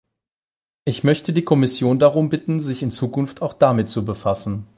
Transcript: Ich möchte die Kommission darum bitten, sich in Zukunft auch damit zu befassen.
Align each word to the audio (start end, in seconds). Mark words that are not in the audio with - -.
Ich 0.83 1.03
möchte 1.03 1.31
die 1.31 1.43
Kommission 1.43 1.99
darum 1.99 2.29
bitten, 2.29 2.59
sich 2.59 2.81
in 2.81 2.89
Zukunft 2.89 3.43
auch 3.43 3.53
damit 3.53 3.87
zu 3.87 4.03
befassen. 4.03 4.65